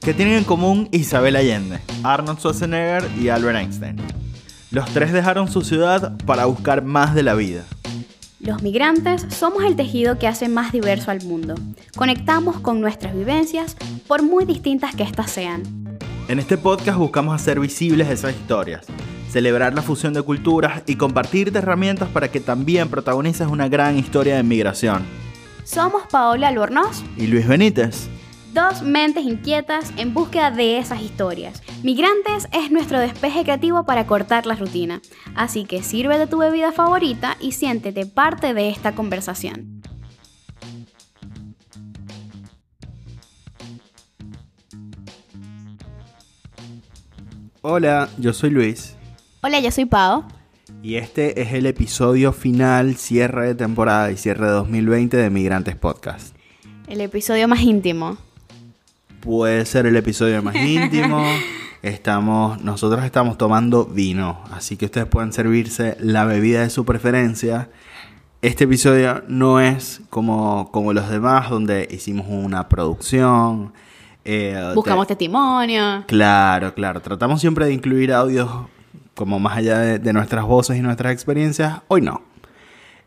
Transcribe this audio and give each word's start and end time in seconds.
¿Qué 0.00 0.14
tienen 0.14 0.34
en 0.34 0.44
común 0.44 0.88
Isabel 0.90 1.36
Allende, 1.36 1.78
Arnold 2.02 2.38
Schwarzenegger 2.40 3.08
y 3.20 3.28
Albert 3.28 3.58
Einstein? 3.58 3.96
Los 4.72 4.90
tres 4.90 5.12
dejaron 5.12 5.48
su 5.48 5.62
ciudad 5.62 6.16
para 6.26 6.46
buscar 6.46 6.82
más 6.82 7.14
de 7.14 7.22
la 7.22 7.34
vida. 7.34 7.64
Los 8.40 8.62
migrantes 8.62 9.24
somos 9.28 9.62
el 9.62 9.76
tejido 9.76 10.18
que 10.18 10.26
hace 10.26 10.48
más 10.48 10.72
diverso 10.72 11.12
al 11.12 11.22
mundo. 11.22 11.54
Conectamos 11.94 12.58
con 12.58 12.80
nuestras 12.80 13.14
vivencias, 13.14 13.76
por 14.08 14.24
muy 14.24 14.44
distintas 14.44 14.96
que 14.96 15.04
éstas 15.04 15.30
sean. 15.30 15.62
En 16.26 16.40
este 16.40 16.58
podcast 16.58 16.98
buscamos 16.98 17.34
hacer 17.36 17.60
visibles 17.60 18.08
esas 18.08 18.34
historias, 18.34 18.84
celebrar 19.30 19.72
la 19.72 19.82
fusión 19.82 20.14
de 20.14 20.22
culturas 20.22 20.82
y 20.86 20.96
compartirte 20.96 21.58
herramientas 21.58 22.08
para 22.08 22.32
que 22.32 22.40
también 22.40 22.88
protagonices 22.88 23.46
una 23.46 23.68
gran 23.68 23.96
historia 23.96 24.34
de 24.34 24.42
migración. 24.42 25.21
Somos 25.72 26.02
Paola 26.10 26.48
Albornoz 26.48 27.02
y 27.16 27.28
Luis 27.28 27.48
Benítez. 27.48 28.10
Dos 28.52 28.82
mentes 28.82 29.24
inquietas 29.24 29.90
en 29.96 30.12
búsqueda 30.12 30.50
de 30.50 30.76
esas 30.76 31.00
historias. 31.00 31.62
Migrantes 31.82 32.46
es 32.52 32.70
nuestro 32.70 32.98
despeje 32.98 33.42
creativo 33.42 33.86
para 33.86 34.06
cortar 34.06 34.44
la 34.44 34.54
rutina. 34.54 35.00
Así 35.34 35.64
que 35.64 35.82
sirve 35.82 36.18
de 36.18 36.26
tu 36.26 36.36
bebida 36.36 36.72
favorita 36.72 37.38
y 37.40 37.52
siéntete 37.52 38.04
parte 38.04 38.52
de 38.52 38.68
esta 38.68 38.94
conversación. 38.94 39.80
Hola, 47.62 48.10
yo 48.18 48.34
soy 48.34 48.50
Luis. 48.50 48.94
Hola, 49.42 49.58
yo 49.60 49.70
soy 49.70 49.86
Pau. 49.86 50.26
Y 50.82 50.96
este 50.96 51.40
es 51.40 51.52
el 51.52 51.66
episodio 51.66 52.32
final, 52.32 52.96
cierre 52.96 53.46
de 53.46 53.54
temporada 53.54 54.10
y 54.10 54.16
cierre 54.16 54.46
de 54.46 54.52
2020 54.52 55.16
de 55.16 55.30
Migrantes 55.30 55.76
Podcast. 55.76 56.34
El 56.88 57.00
episodio 57.00 57.46
más 57.46 57.60
íntimo 57.60 58.16
puede 59.20 59.64
ser 59.64 59.86
el 59.86 59.94
episodio 59.94 60.42
más 60.42 60.56
íntimo. 60.56 61.24
Estamos, 61.82 62.60
nosotros 62.64 63.04
estamos 63.04 63.38
tomando 63.38 63.84
vino, 63.84 64.42
así 64.50 64.76
que 64.76 64.86
ustedes 64.86 65.06
pueden 65.06 65.32
servirse 65.32 65.96
la 66.00 66.24
bebida 66.24 66.62
de 66.62 66.70
su 66.70 66.84
preferencia. 66.84 67.70
Este 68.40 68.64
episodio 68.64 69.22
no 69.28 69.60
es 69.60 70.00
como, 70.10 70.72
como 70.72 70.92
los 70.92 71.08
demás, 71.08 71.48
donde 71.48 71.86
hicimos 71.92 72.26
una 72.28 72.68
producción. 72.68 73.72
Eh, 74.24 74.72
Buscamos 74.74 75.06
testimonio. 75.06 76.02
Claro, 76.08 76.74
claro. 76.74 77.00
Tratamos 77.00 77.40
siempre 77.40 77.66
de 77.66 77.72
incluir 77.72 78.12
audios 78.12 78.50
como 79.22 79.38
más 79.38 79.56
allá 79.56 79.78
de, 79.78 80.12
nuestras 80.12 80.44
voces 80.44 80.76
y 80.76 80.80
nuestras 80.80 81.12
experiencias. 81.12 81.82
Hoy 81.86 82.00
no. 82.00 82.22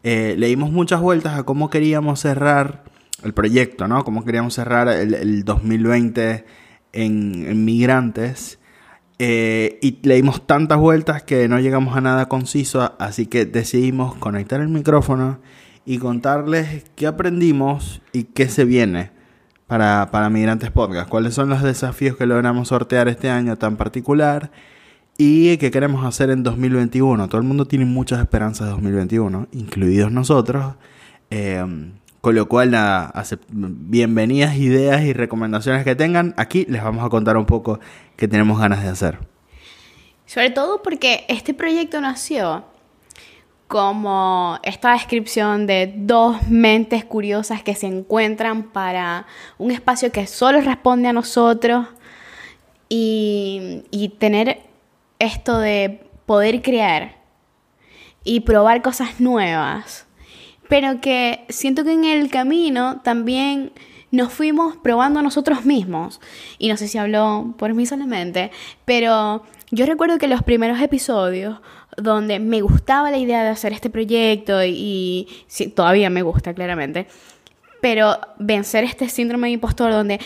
Eh, 0.01 0.35
leímos 0.37 0.71
muchas 0.71 1.01
vueltas 1.01 1.37
a 1.37 1.43
cómo 1.43 1.69
queríamos 1.69 2.21
cerrar 2.21 2.85
el 3.21 3.33
proyecto, 3.33 3.89
¿no? 3.89 4.05
Cómo 4.05 4.23
queríamos 4.23 4.53
cerrar 4.53 4.87
el, 4.87 5.43
2020 5.43 6.45
en, 6.93 7.65
migrantes. 7.65 8.59
Eh, 9.19 9.77
y 9.81 9.99
le 10.07 10.15
dimos 10.15 10.47
tantas 10.47 10.77
vueltas 10.77 11.21
que 11.21 11.49
no 11.49 11.59
llegamos 11.59 11.97
a 11.97 11.99
nada 12.01 12.29
conciso, 12.29 12.95
así 12.97 13.25
que 13.25 13.45
decidimos 13.45 14.15
conectar 14.15 14.61
el 14.61 14.69
micrófono 14.69 15.41
y 15.85 15.97
contarles 15.97 16.85
qué 16.95 17.07
aprendimos 17.07 18.01
y 18.13 18.23
qué 18.23 18.47
se 18.47 18.63
viene 18.63 19.11
para, 19.67 20.11
para 20.11 20.29
Migrantes 20.29 20.71
Podcast, 20.71 21.09
cuáles 21.09 21.33
son 21.33 21.49
los 21.49 21.61
desafíos 21.61 22.15
que 22.15 22.25
logramos 22.25 22.69
sortear 22.69 23.09
este 23.09 23.29
año 23.29 23.57
tan 23.57 23.75
particular 23.75 24.51
y 25.17 25.57
qué 25.57 25.71
queremos 25.71 26.05
hacer 26.05 26.29
en 26.29 26.43
2021. 26.43 27.27
Todo 27.27 27.39
el 27.39 27.47
mundo 27.47 27.65
tiene 27.65 27.85
muchas 27.85 28.19
esperanzas 28.19 28.67
de 28.67 28.71
2021, 28.71 29.47
incluidos 29.53 30.11
nosotros. 30.11 30.75
Eh, 31.29 31.63
con 32.25 32.33
lo 32.33 32.47
cual, 32.47 32.71
nada, 32.71 33.13
bienvenidas 33.51 34.55
ideas 34.57 35.03
y 35.03 35.13
recomendaciones 35.13 35.83
que 35.83 35.95
tengan. 35.95 36.33
Aquí 36.37 36.65
les 36.67 36.83
vamos 36.83 37.05
a 37.05 37.09
contar 37.09 37.37
un 37.37 37.45
poco 37.45 37.79
qué 38.15 38.27
tenemos 38.27 38.59
ganas 38.59 38.81
de 38.81 38.89
hacer. 38.89 39.19
Sobre 40.25 40.49
todo 40.49 40.81
porque 40.81 41.25
este 41.27 41.53
proyecto 41.53 42.01
nació 42.01 42.65
como 43.67 44.59
esta 44.63 44.93
descripción 44.93 45.67
de 45.67 45.93
dos 45.95 46.47
mentes 46.49 47.05
curiosas 47.05 47.61
que 47.61 47.75
se 47.75 47.85
encuentran 47.87 48.63
para 48.63 49.27
un 49.59 49.69
espacio 49.69 50.11
que 50.11 50.25
solo 50.25 50.61
responde 50.61 51.07
a 51.07 51.13
nosotros 51.13 51.87
y, 52.89 53.83
y 53.91 54.09
tener 54.09 54.61
esto 55.19 55.59
de 55.59 56.09
poder 56.25 56.61
crear 56.61 57.17
y 58.23 58.41
probar 58.41 58.81
cosas 58.81 59.19
nuevas 59.19 60.05
pero 60.67 60.99
que 61.01 61.45
siento 61.49 61.83
que 61.83 61.93
en 61.93 62.05
el 62.05 62.29
camino 62.29 63.01
también 63.03 63.71
nos 64.11 64.33
fuimos 64.33 64.77
probando 64.77 65.21
nosotros 65.21 65.65
mismos. 65.65 66.21
Y 66.57 66.69
no 66.69 66.77
sé 66.77 66.87
si 66.87 66.97
habló 66.97 67.53
por 67.57 67.73
mí 67.73 67.85
solamente, 67.85 68.51
pero 68.85 69.43
yo 69.71 69.85
recuerdo 69.85 70.17
que 70.17 70.27
los 70.27 70.43
primeros 70.43 70.79
episodios 70.81 71.59
donde 71.97 72.39
me 72.39 72.61
gustaba 72.61 73.11
la 73.11 73.17
idea 73.17 73.43
de 73.43 73.49
hacer 73.49 73.73
este 73.73 73.89
proyecto 73.89 74.63
y, 74.63 75.27
todavía 75.75 76.09
me 76.09 76.23
gusta 76.23 76.53
claramente, 76.53 77.07
pero 77.81 78.17
vencer 78.37 78.83
este 78.83 79.07
síndrome 79.09 79.47
de 79.47 79.53
impostor 79.53 79.91
donde 79.91 80.19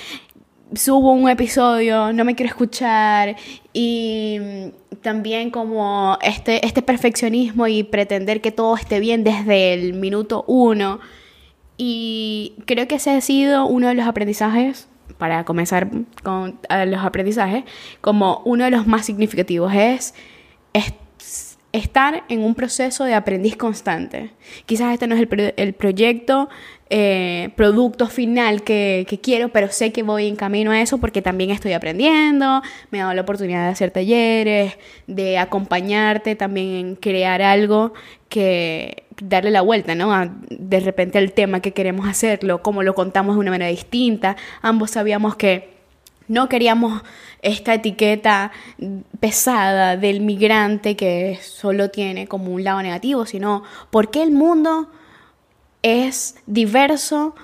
subo 0.74 1.12
un 1.12 1.30
episodio, 1.30 2.14
no 2.14 2.26
me 2.26 2.36
quiero 2.36 2.50
escuchar 2.50 3.36
y 3.74 4.40
también 5.02 5.50
como 5.50 6.18
este, 6.22 6.66
este 6.66 6.82
perfeccionismo 6.82 7.68
y 7.68 7.84
pretender 7.84 8.42
que 8.42 8.52
todo 8.52 8.76
esté 8.76 9.00
bien 9.00 9.24
desde 9.24 9.74
el 9.74 9.94
minuto 9.94 10.44
uno. 10.48 11.00
Y 11.78 12.56
creo 12.66 12.88
que 12.88 12.96
ese 12.96 13.12
ha 13.12 13.22
sido 13.22 13.66
uno 13.66 13.88
de 13.88 13.96
los 13.96 14.06
aprendizajes, 14.08 14.90
para 15.18 15.44
comenzar 15.44 15.90
con 16.24 16.60
los 16.86 17.04
aprendizajes, 17.04 17.64
como 18.02 18.42
uno 18.46 18.64
de 18.64 18.72
los 18.72 18.88
más 18.88 19.06
significativos 19.06 19.74
es, 19.74 20.14
es 20.74 20.94
estar 21.72 22.24
en 22.30 22.44
un 22.44 22.56
proceso 22.56 23.04
de 23.04 23.14
aprendiz 23.14 23.56
constante. 23.56 24.32
Quizás 24.66 24.94
este 24.94 25.08
no 25.08 25.16
es 25.16 25.22
el, 25.22 25.54
el 25.58 25.74
proyecto, 25.74 26.50
eh, 26.92 27.50
producto 27.56 28.08
final 28.08 28.64
que, 28.64 29.06
quiero, 29.22 29.50
pero 29.50 29.72
sé 29.72 29.92
que 29.92 30.02
voy 30.02 30.28
en 30.28 30.36
camino 30.36 30.72
a 30.72 30.82
eso 30.82 30.98
porque 30.98 31.22
también 31.22 31.52
estoy 31.52 31.74
aprendiendo, 31.74 32.64
me 32.90 32.98
he 32.98 33.02
dado 33.02 33.14
la 33.14 33.22
oportunidad 33.22 33.66
de 33.66 33.70
hacer 33.70 33.92
talleres, 33.92 34.76
de 35.06 35.38
acompañarte 35.38 36.36
también 36.36 36.68
en 36.68 36.96
crear 36.96 37.44
algo 37.44 37.94
que 38.28 39.04
darle 39.22 39.52
la 39.52 39.62
vuelta, 39.62 39.94
¿no? 39.94 40.12
de 40.50 40.80
repente 40.80 41.20
al 41.20 41.32
tema 41.34 41.60
que 41.60 41.74
queremos 41.74 42.08
hacerlo, 42.08 42.64
cómo 42.64 42.82
lo 42.82 42.96
contamos 42.96 43.36
de 43.36 43.42
una 43.42 43.52
manera 43.52 43.70
distinta. 43.70 44.36
Ambos 44.64 44.92
sabíamos 44.92 45.36
que 45.36 45.70
no 46.28 46.50
queríamos 46.50 47.04
esta 47.44 47.76
etiqueta 47.76 48.52
pesada 49.20 49.96
del 49.96 50.22
migrante 50.22 50.96
que 50.96 51.38
solo 51.42 51.90
tiene 51.92 52.28
como 52.28 52.52
un 52.52 52.64
lado 52.64 52.82
negativo, 52.82 53.28
sino 53.28 53.64
por 53.92 54.10
qué 54.10 54.24
el 54.24 54.32
mundo 54.32 54.90
es 55.82 56.36
diverso 56.46 57.36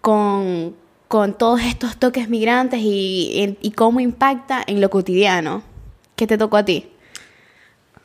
con, 0.00 0.76
todos 1.08 1.60
estos 1.62 1.96
toques 1.96 2.28
migrantes 2.28 2.80
y, 2.82 3.72
cómo 3.76 4.00
impacta 4.00 4.62
en 4.66 4.80
lo 4.80 4.90
cotidiano. 4.90 5.62
¿Qué 6.16 6.26
te 6.26 6.38
tocó 6.38 6.56
a 6.56 6.64
ti? 6.64 6.90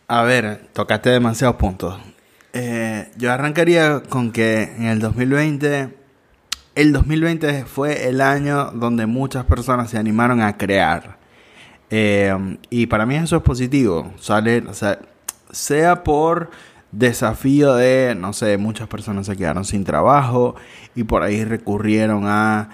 A 0.08 0.24
ver, 0.24 0.68
tocaste 0.74 1.10
demasiados 1.10 1.56
puntos. 1.58 2.00
Eh, 2.54 3.12
yo 3.18 3.32
arrancaría 3.32 4.02
con 4.10 4.32
que 4.32 4.64
en 4.64 4.86
el 4.86 5.00
2020 5.00 6.00
el 6.80 6.94
2020 6.94 7.66
fue 7.66 8.08
el 8.08 8.22
año 8.22 8.72
donde 8.72 9.06
muchas 9.06 9.44
personas 9.46 9.90
se 9.90 9.98
animaron 9.98 10.42
a 10.42 10.56
crear. 10.56 11.18
Eh, 11.90 12.58
y 12.70 12.86
para 12.86 13.06
mí 13.06 13.16
eso 13.16 13.36
es 13.36 13.44
positivo. 13.44 14.14
Sale, 14.18 14.64
sea, 14.74 15.00
sea 15.52 16.04
por 16.04 16.52
desafío 16.92 17.76
de, 17.76 18.16
no 18.18 18.34
sé, 18.34 18.58
muchas 18.58 18.88
personas 18.88 19.26
se 19.26 19.38
quedaron 19.38 19.66
sin 19.66 19.84
trabajo 19.84 20.56
y 20.96 21.04
por 21.04 21.24
ahí 21.24 21.44
recurrieron 21.44 22.24
a 22.26 22.70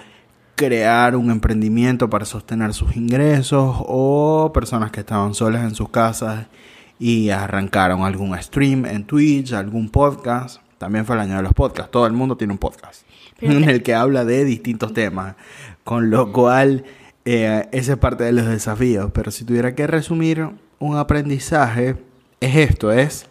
crear 0.54 1.16
un 1.16 1.30
emprendimiento 1.30 2.08
para 2.08 2.24
sostener 2.24 2.72
sus 2.72 2.96
ingresos 2.96 3.76
o 3.80 4.50
personas 4.54 4.90
que 4.90 5.00
estaban 5.00 5.34
solas 5.34 5.64
en 5.64 5.74
sus 5.74 5.90
casas 5.90 6.46
y 6.98 7.28
arrancaron 7.28 8.02
algún 8.02 8.36
stream 8.42 8.86
en 8.86 9.04
Twitch, 9.04 9.52
algún 9.52 9.90
podcast. 9.90 10.62
También 10.78 11.04
fue 11.04 11.16
el 11.16 11.22
año 11.22 11.36
de 11.36 11.42
los 11.42 11.52
podcasts. 11.52 11.90
Todo 11.90 12.06
el 12.06 12.14
mundo 12.14 12.36
tiene 12.36 12.54
un 12.54 12.58
podcast 12.58 13.02
en 13.40 13.64
el 13.64 13.82
que 13.82 13.94
habla 13.94 14.24
de 14.24 14.44
distintos 14.44 14.94
temas, 14.94 15.36
con 15.84 16.08
lo 16.10 16.32
cual 16.32 16.84
eh, 17.26 17.68
esa 17.72 17.92
es 17.92 17.98
parte 17.98 18.24
de 18.24 18.32
los 18.32 18.46
desafíos. 18.46 19.10
Pero 19.12 19.30
si 19.30 19.44
tuviera 19.44 19.74
que 19.74 19.86
resumir 19.86 20.48
un 20.78 20.96
aprendizaje, 20.96 21.96
es 22.40 22.56
esto, 22.56 22.92
es 22.92 23.28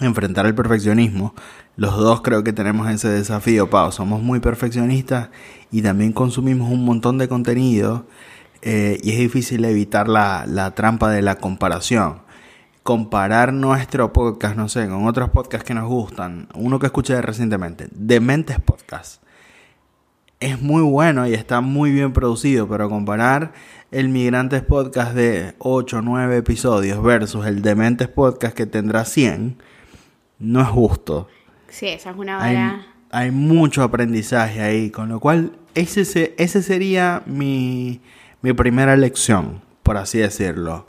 enfrentar 0.00 0.46
el 0.46 0.54
perfeccionismo. 0.54 1.34
Los 1.76 1.96
dos 1.96 2.22
creo 2.22 2.44
que 2.44 2.52
tenemos 2.52 2.88
ese 2.90 3.08
desafío, 3.08 3.70
Pau. 3.70 3.92
Somos 3.92 4.22
muy 4.22 4.40
perfeccionistas 4.40 5.30
y 5.70 5.82
también 5.82 6.12
consumimos 6.12 6.70
un 6.70 6.84
montón 6.84 7.18
de 7.18 7.28
contenido 7.28 8.06
eh, 8.62 8.98
y 9.02 9.12
es 9.12 9.18
difícil 9.18 9.64
evitar 9.64 10.08
la, 10.08 10.44
la 10.46 10.74
trampa 10.74 11.10
de 11.10 11.22
la 11.22 11.36
comparación 11.36 12.24
comparar 12.84 13.54
nuestro 13.54 14.12
podcast, 14.12 14.56
no 14.56 14.68
sé, 14.68 14.86
con 14.88 15.06
otros 15.06 15.30
podcasts 15.30 15.66
que 15.66 15.72
nos 15.72 15.88
gustan, 15.88 16.48
uno 16.54 16.78
que 16.78 16.86
escuché 16.86 17.20
recientemente, 17.22 17.88
Dementes 17.92 18.60
Podcast. 18.60 19.22
es 20.38 20.60
muy 20.60 20.82
bueno 20.82 21.26
y 21.26 21.32
está 21.32 21.62
muy 21.62 21.92
bien 21.92 22.12
producido, 22.12 22.68
pero 22.68 22.90
comparar 22.90 23.54
el 23.90 24.10
Migrantes 24.10 24.62
Podcast 24.62 25.14
de 25.14 25.54
8 25.60 25.96
o 25.96 26.02
9 26.02 26.36
episodios 26.36 27.02
versus 27.02 27.46
el 27.46 27.62
Dementes 27.62 28.08
Podcast 28.08 28.54
que 28.54 28.66
tendrá 28.66 29.06
100, 29.06 29.56
no 30.38 30.60
es 30.60 30.68
justo. 30.68 31.28
Sí, 31.68 31.88
esa 31.88 32.10
es 32.10 32.16
una 32.16 32.38
vara. 32.38 32.86
Hay, 33.10 33.30
mucho 33.30 33.82
aprendizaje 33.82 34.60
ahí, 34.60 34.90
con 34.90 35.08
lo 35.08 35.20
cual 35.20 35.52
ese, 35.74 36.34
ese 36.36 36.62
sería 36.62 37.22
mi, 37.26 38.00
mi 38.42 38.52
primera 38.52 38.96
lección, 38.96 39.62
por 39.82 39.96
así 39.96 40.18
decirlo. 40.18 40.86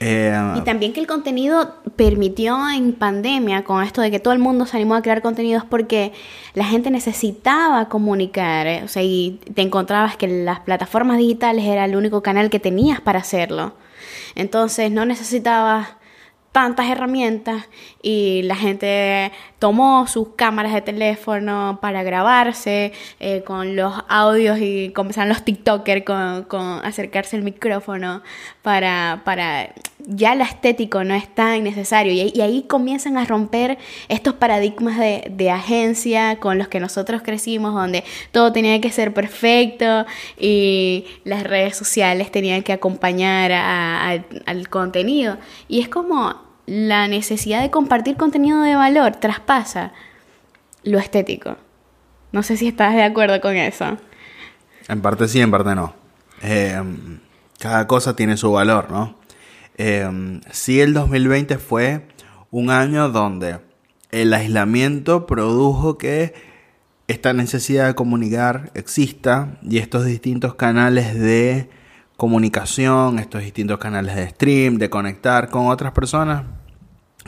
Eh, 0.00 0.54
y 0.56 0.60
también 0.62 0.92
que 0.92 1.00
el 1.00 1.06
contenido 1.06 1.76
permitió 1.96 2.58
en 2.70 2.92
pandemia, 2.92 3.64
con 3.64 3.82
esto 3.82 4.02
de 4.02 4.10
que 4.10 4.18
todo 4.18 4.34
el 4.34 4.40
mundo 4.40 4.66
se 4.66 4.76
animó 4.76 4.96
a 4.96 5.02
crear 5.02 5.22
contenidos 5.22 5.64
porque 5.64 6.12
la 6.52 6.64
gente 6.64 6.90
necesitaba 6.90 7.88
comunicar, 7.88 8.66
eh, 8.66 8.82
o 8.84 8.88
sea, 8.88 9.02
y 9.02 9.40
te 9.54 9.62
encontrabas 9.62 10.16
que 10.16 10.26
las 10.28 10.60
plataformas 10.60 11.18
digitales 11.18 11.64
era 11.64 11.84
el 11.84 11.96
único 11.96 12.22
canal 12.22 12.50
que 12.50 12.60
tenías 12.60 13.00
para 13.00 13.20
hacerlo. 13.20 13.76
Entonces 14.34 14.90
no 14.90 15.06
necesitabas 15.06 15.96
tantas 16.54 16.88
herramientas 16.88 17.68
y 18.00 18.42
la 18.44 18.54
gente 18.54 19.32
tomó 19.58 20.06
sus 20.06 20.28
cámaras 20.36 20.72
de 20.72 20.82
teléfono 20.82 21.80
para 21.82 22.04
grabarse 22.04 22.92
eh, 23.18 23.42
con 23.44 23.74
los 23.74 23.92
audios 24.08 24.60
y 24.60 24.90
comenzaron 24.90 25.30
los 25.30 25.44
TikTokers 25.44 26.04
con, 26.04 26.44
con 26.44 26.62
acercarse 26.84 27.34
al 27.34 27.42
micrófono 27.42 28.22
para, 28.62 29.22
para 29.24 29.74
ya 30.06 30.34
lo 30.34 30.44
estético 30.44 31.02
no 31.04 31.14
es 31.14 31.32
tan 31.34 31.64
necesario. 31.64 32.12
Y, 32.12 32.40
ahí 32.40 32.64
comienzan 32.68 33.16
a 33.16 33.24
romper 33.24 33.78
estos 34.08 34.34
paradigmas 34.34 34.98
de, 34.98 35.50
agencia 35.50 36.40
con 36.40 36.58
los 36.58 36.68
que 36.68 36.80
nosotros 36.80 37.22
crecimos 37.22 37.74
donde 37.74 38.02
todo 38.32 38.52
tenía 38.52 38.80
que 38.80 38.90
ser 38.90 39.14
perfecto 39.14 40.04
y 40.38 41.04
las 41.24 41.44
redes 41.44 41.76
sociales 41.76 42.30
tenían 42.30 42.62
que 42.62 42.72
acompañar 42.72 43.52
al 43.52 44.68
contenido. 44.68 45.38
Y 45.68 45.80
es 45.80 45.88
como 45.88 46.43
la 46.66 47.08
necesidad 47.08 47.60
de 47.62 47.70
compartir 47.70 48.16
contenido 48.16 48.62
de 48.62 48.74
valor 48.74 49.16
traspasa 49.16 49.92
lo 50.82 50.98
estético. 50.98 51.56
No 52.32 52.42
sé 52.42 52.56
si 52.56 52.68
estás 52.68 52.94
de 52.94 53.02
acuerdo 53.02 53.40
con 53.40 53.56
eso. 53.56 53.98
En 54.88 55.00
parte 55.00 55.28
sí, 55.28 55.40
en 55.40 55.50
parte 55.50 55.74
no. 55.74 55.94
Eh, 56.42 56.80
cada 57.58 57.86
cosa 57.86 58.16
tiene 58.16 58.36
su 58.36 58.52
valor, 58.52 58.90
¿no? 58.90 59.16
Eh, 59.76 60.40
sí, 60.50 60.80
el 60.80 60.94
2020 60.94 61.58
fue 61.58 62.06
un 62.50 62.70
año 62.70 63.08
donde 63.08 63.60
el 64.10 64.32
aislamiento 64.32 65.26
produjo 65.26 65.98
que 65.98 66.34
esta 67.08 67.32
necesidad 67.32 67.86
de 67.86 67.94
comunicar 67.94 68.70
exista 68.74 69.58
y 69.62 69.78
estos 69.78 70.04
distintos 70.04 70.54
canales 70.54 71.18
de 71.18 71.68
comunicación, 72.16 73.18
estos 73.18 73.42
distintos 73.42 73.78
canales 73.78 74.14
de 74.16 74.28
stream, 74.28 74.78
de 74.78 74.90
conectar 74.90 75.50
con 75.50 75.66
otras 75.66 75.92
personas, 75.92 76.44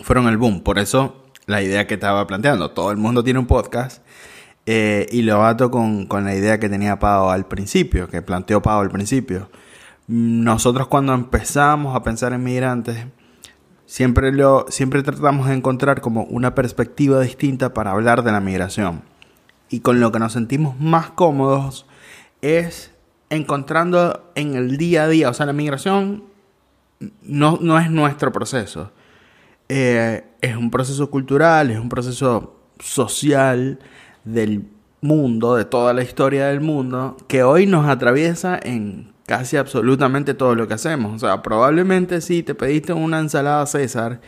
fueron 0.03 0.29
el 0.29 0.37
boom. 0.37 0.63
Por 0.63 0.79
eso 0.79 1.25
la 1.47 1.63
idea 1.63 1.87
que 1.87 1.95
estaba 1.95 2.27
planteando, 2.27 2.71
todo 2.71 2.91
el 2.91 2.97
mundo 2.97 3.25
tiene 3.25 3.39
un 3.39 3.47
podcast. 3.47 4.03
Eh, 4.69 5.07
y 5.13 5.23
lo 5.23 5.39
bato 5.39 5.71
con, 5.71 6.07
con, 6.07 6.25
la 6.25 6.35
idea 6.35 6.59
que 6.59 6.69
tenía 6.69 6.99
Pau 6.99 7.31
al 7.31 7.47
principio, 7.47 8.09
que 8.09 8.21
planteó 8.21 8.63
Pau 8.63 8.81
al 8.81 8.91
principio. 8.91 9.49
Nosotros 10.09 10.89
cuando 10.89 11.15
empezamos 11.15 11.95
a 11.95 12.03
pensar 12.03 12.33
en 12.33 12.43
migrantes, 12.43 13.07
siempre, 13.87 14.33
lo, 14.33 14.67
siempre 14.69 15.03
tratamos 15.03 15.49
de 15.49 15.55
encontrar 15.55 16.01
como 16.01 16.25
una 16.25 16.55
perspectiva 16.55 17.21
distinta 17.21 17.73
para 17.73 17.93
hablar 17.93 18.25
de 18.25 18.33
la 18.33 18.41
migración. 18.41 19.03
Y 19.71 19.81
con 19.81 20.01
lo 20.01 20.13
que 20.13 20.19
nos 20.19 20.33
sentimos 20.33 20.79
más 20.79 21.11
cómodos 21.11 21.87
es 22.43 22.93
encontrando 23.31 24.31
en 24.35 24.55
el 24.55 24.77
día 24.77 25.05
a 25.05 25.09
día, 25.09 25.31
o 25.31 25.35
sea, 25.35 25.47
la 25.47 25.53
migración 25.53 26.25
no, 27.23 27.59
no 27.61 27.79
es 27.79 27.91
nuestro 27.91 28.33
proceso. 28.33 28.93
Eh, 29.69 30.25
es 30.41 30.57
un 30.57 30.71
proceso 30.71 31.11
cultural, 31.11 31.71
es 31.71 31.79
un 31.79 31.89
proceso 31.89 32.57
social 32.79 33.79
del 34.25 34.65
mundo, 35.01 35.57
de 35.57 35.65
toda 35.65 35.93
la 35.93 36.03
historia 36.03 36.47
del 36.47 36.61
mundo, 36.61 37.17
que 37.29 37.43
hoy 37.43 37.67
nos 37.67 37.89
atraviesa 37.89 38.59
en 38.63 39.13
casi 39.27 39.57
absolutamente 39.57 40.35
todo 40.35 40.55
lo 40.55 40.69
que 40.69 40.75
hacemos. 40.75 41.15
O 41.15 41.19
sea, 41.19 41.43
probablemente 41.43 42.21
si 42.21 42.43
te 42.43 42.55
pediste 42.55 42.93
una 42.93 43.19
ensalada 43.19 43.67
César 43.67 44.21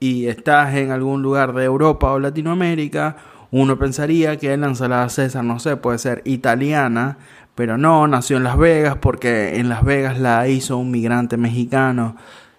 y 0.00 0.26
estás 0.26 0.74
en 0.74 0.92
algún 0.92 1.22
lugar 1.22 1.52
de 1.54 1.64
Europa 1.64 2.12
o 2.12 2.18
Latinoamérica, 2.18 3.16
uno 3.50 3.78
pensaría 3.78 4.36
que 4.36 4.56
la 4.56 4.68
ensalada 4.68 5.08
César, 5.08 5.44
no 5.44 5.58
sé, 5.58 5.76
puede 5.76 5.98
ser 5.98 6.22
italiana, 6.24 7.18
pero 7.58 7.76
no, 7.76 8.06
nació 8.06 8.36
en 8.36 8.44
Las 8.44 8.56
Vegas 8.56 8.98
porque 9.00 9.56
en 9.56 9.68
Las 9.68 9.82
Vegas 9.82 10.16
la 10.20 10.46
hizo 10.46 10.76
un 10.76 10.92
migrante 10.92 11.36
mexicano. 11.36 12.14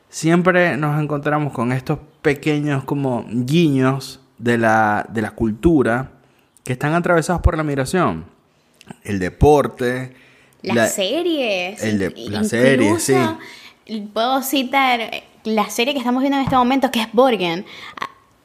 Siempre 0.10 0.76
nos 0.76 1.02
encontramos 1.02 1.54
con 1.54 1.72
estos 1.72 2.00
pequeños 2.22 2.84
como 2.84 3.24
guiños 3.30 4.20
de 4.40 4.58
la, 4.58 5.08
de 5.08 5.22
la 5.22 5.32
cultura 5.32 6.12
que 6.66 6.74
están 6.74 6.96
atravesados 6.96 7.42
por 7.42 7.56
la 7.56 7.64
migración. 7.64 8.26
El 9.06 9.20
deporte, 9.20 10.16
las 10.64 10.96
series. 10.96 11.82
El 11.82 11.98
de, 11.98 12.14
la 12.30 12.44
serie, 12.44 13.00
sí. 13.00 13.16
Puedo 14.12 14.42
citar 14.42 15.00
la 15.46 15.70
serie 15.70 15.94
que 15.94 16.00
estamos 16.00 16.20
viendo 16.20 16.40
en 16.40 16.44
este 16.44 16.58
momento, 16.58 16.92
que 16.92 17.04
es 17.04 17.08
Borgen. 17.14 17.66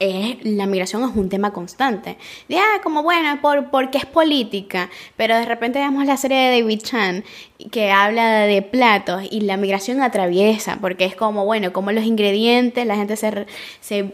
La 0.00 0.67
migración 0.67 1.08
es 1.08 1.17
un 1.17 1.29
tema 1.29 1.52
constante. 1.52 2.19
Ya, 2.49 2.61
ah, 2.61 2.81
como 2.82 3.02
bueno, 3.02 3.41
por, 3.41 3.70
porque 3.70 3.99
es 3.99 4.05
política, 4.05 4.91
pero 5.17 5.37
de 5.37 5.46
repente 5.46 5.79
vemos 5.79 6.05
la 6.05 6.17
serie 6.17 6.37
de 6.37 6.61
David 6.61 6.81
Chan 6.82 7.25
que 7.70 7.91
habla 7.91 8.41
de 8.41 8.61
platos 8.61 9.23
y 9.31 9.43
la 9.43 9.56
migración 9.56 10.02
atraviesa, 10.02 10.79
porque 10.81 11.05
es 11.05 11.14
como, 11.14 11.44
bueno, 11.44 11.73
como 11.73 11.93
los 11.93 12.05
ingredientes, 12.05 12.87
la 12.87 12.96
gente 12.96 13.17
se, 13.17 13.46
se 13.81 14.12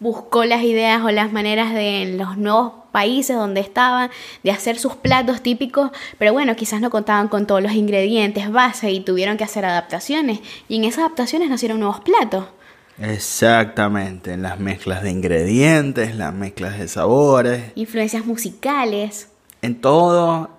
buscó 0.00 0.44
las 0.46 0.62
ideas 0.62 1.02
o 1.04 1.10
las 1.10 1.32
maneras 1.32 1.74
de 1.74 2.14
los 2.16 2.36
nuevos 2.36 2.72
países 2.90 3.36
donde 3.36 3.60
estaban 3.60 4.10
de 4.42 4.50
hacer 4.50 4.78
sus 4.78 4.96
platos 4.96 5.42
típicos, 5.42 5.90
pero 6.18 6.32
bueno, 6.32 6.56
quizás 6.56 6.80
no 6.80 6.90
contaban 6.90 7.28
con 7.28 7.46
todos 7.46 7.62
los 7.62 7.72
ingredientes 7.72 8.50
base 8.50 8.90
y 8.90 9.00
tuvieron 9.00 9.36
que 9.36 9.44
hacer 9.44 9.64
adaptaciones 9.64 10.40
y 10.68 10.76
en 10.76 10.84
esas 10.84 11.00
adaptaciones 11.00 11.50
nacieron 11.50 11.78
nuevos 11.78 12.00
platos. 12.00 12.46
Exactamente, 13.00 14.36
las 14.36 14.60
mezclas 14.60 15.02
de 15.02 15.10
ingredientes, 15.10 16.14
las 16.14 16.32
mezclas 16.34 16.78
de 16.78 16.86
sabores, 16.86 17.72
influencias 17.74 18.24
musicales. 18.26 19.28
En 19.62 19.80
todo 19.80 20.50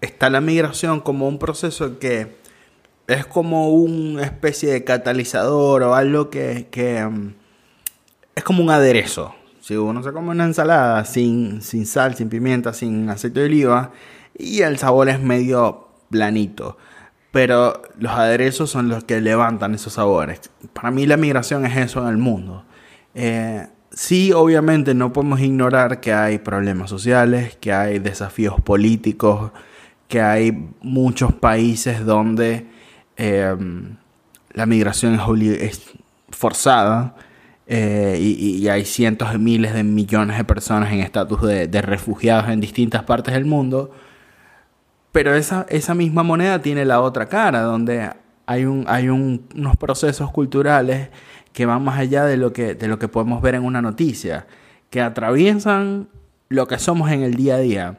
está 0.00 0.30
la 0.30 0.40
migración 0.40 1.00
como 1.00 1.28
un 1.28 1.38
proceso 1.38 1.98
que 1.98 2.36
es 3.06 3.24
como 3.26 3.70
una 3.70 4.24
especie 4.24 4.72
de 4.72 4.84
catalizador 4.84 5.82
o 5.84 5.94
algo 5.94 6.28
que, 6.28 6.68
que 6.70 7.04
mm, 7.04 7.34
es 8.34 8.44
como 8.44 8.62
un 8.62 8.70
aderezo 8.70 9.34
si 9.70 9.76
uno 9.76 10.02
se 10.02 10.12
come 10.12 10.30
una 10.30 10.44
ensalada 10.44 11.04
sin, 11.04 11.62
sin 11.62 11.86
sal, 11.86 12.16
sin 12.16 12.28
pimienta, 12.28 12.72
sin 12.72 13.08
aceite 13.08 13.38
de 13.38 13.46
oliva, 13.46 13.92
y 14.36 14.62
el 14.62 14.78
sabor 14.78 15.08
es 15.08 15.20
medio 15.20 15.86
planito. 16.10 16.76
Pero 17.30 17.82
los 17.98 18.12
aderezos 18.12 18.70
son 18.70 18.88
los 18.88 19.04
que 19.04 19.20
levantan 19.20 19.74
esos 19.74 19.94
sabores. 19.94 20.50
Para 20.72 20.90
mí 20.90 21.06
la 21.06 21.16
migración 21.16 21.64
es 21.64 21.76
eso 21.76 22.02
en 22.02 22.08
el 22.08 22.16
mundo. 22.16 22.64
Eh, 23.14 23.66
sí, 23.92 24.32
obviamente 24.32 24.94
no 24.94 25.12
podemos 25.12 25.40
ignorar 25.40 26.00
que 26.00 26.12
hay 26.12 26.38
problemas 26.38 26.90
sociales, 26.90 27.56
que 27.60 27.72
hay 27.72 27.98
desafíos 27.98 28.60
políticos, 28.60 29.52
que 30.08 30.20
hay 30.20 30.68
muchos 30.82 31.32
países 31.32 32.04
donde 32.04 32.66
eh, 33.16 33.54
la 34.52 34.66
migración 34.66 35.14
es, 35.14 35.62
es 35.62 35.90
forzada 36.30 37.14
eh, 37.72 38.18
y, 38.20 38.66
hay 38.66 38.84
cientos 38.84 39.30
de 39.30 39.38
miles 39.38 39.72
de 39.72 39.84
millones 39.84 40.36
de 40.36 40.42
personas 40.42 40.92
en 40.92 40.98
estatus 40.98 41.40
de, 41.42 41.82
refugiados 41.82 42.50
en 42.50 42.60
distintas 42.60 43.04
partes 43.04 43.32
del 43.32 43.44
mundo. 43.44 43.92
Pero 45.12 45.34
esa, 45.34 45.66
esa 45.68 45.94
misma 45.94 46.22
moneda 46.22 46.62
tiene 46.62 46.84
la 46.84 47.00
otra 47.00 47.28
cara, 47.28 47.62
donde 47.62 48.10
hay, 48.46 48.64
un, 48.64 48.84
hay 48.88 49.08
unos 49.08 49.76
procesos 49.76 50.30
culturales 50.30 51.08
que 51.52 51.66
van 51.66 51.82
más 51.82 51.98
allá 51.98 52.24
de 52.24 52.36
lo, 52.36 52.52
que, 52.52 52.74
de 52.74 52.88
lo 52.88 52.98
que 52.98 53.08
podemos 53.08 53.42
ver 53.42 53.56
en 53.56 53.64
una 53.64 53.82
noticia, 53.82 54.46
que 54.88 55.00
atraviesan 55.00 56.08
lo 56.48 56.66
que 56.68 56.78
somos 56.78 57.10
en 57.10 57.22
el 57.22 57.34
día 57.34 57.56
a 57.56 57.58
día. 57.58 57.98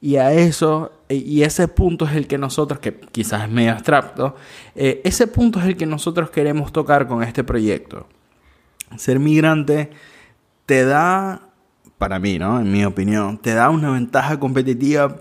Y 0.00 0.16
a 0.16 0.32
eso, 0.32 0.92
y 1.08 1.42
ese 1.42 1.68
punto 1.68 2.06
es 2.06 2.16
el 2.16 2.26
que 2.26 2.36
nosotros, 2.36 2.80
que 2.80 2.98
quizás 3.00 3.44
es 3.44 3.48
medio 3.48 3.72
abstracto, 3.72 4.34
eh, 4.74 5.00
ese 5.04 5.28
punto 5.28 5.60
es 5.60 5.66
el 5.66 5.76
que 5.76 5.86
nosotros 5.86 6.30
queremos 6.30 6.72
tocar 6.72 7.06
con 7.06 7.22
este 7.22 7.44
proyecto 7.44 8.06
ser 8.98 9.18
migrante 9.18 9.90
te 10.66 10.84
da, 10.84 11.48
para 11.98 12.18
mí, 12.18 12.38
¿no? 12.38 12.60
En 12.60 12.70
mi 12.70 12.84
opinión, 12.84 13.38
te 13.38 13.54
da 13.54 13.70
una 13.70 13.90
ventaja 13.90 14.38
competitiva 14.38 15.16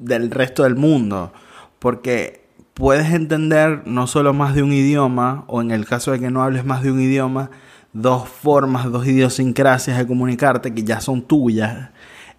del 0.00 0.30
resto 0.30 0.64
del 0.64 0.74
mundo. 0.74 1.32
Porque 1.78 2.48
puedes 2.74 3.12
entender 3.12 3.82
no 3.86 4.06
solo 4.06 4.32
más 4.32 4.54
de 4.54 4.62
un 4.62 4.72
idioma, 4.72 5.44
o 5.46 5.60
en 5.60 5.70
el 5.70 5.86
caso 5.86 6.10
de 6.12 6.18
que 6.18 6.30
no 6.30 6.42
hables 6.42 6.64
más 6.64 6.82
de 6.82 6.90
un 6.90 7.00
idioma, 7.00 7.50
dos 7.92 8.28
formas, 8.28 8.90
dos 8.90 9.06
idiosincrasias 9.06 9.98
de 9.98 10.06
comunicarte 10.06 10.74
que 10.74 10.82
ya 10.82 11.00
son 11.00 11.22
tuyas. 11.22 11.90